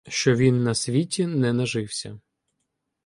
[0.07, 2.19] Що він на світі не нажився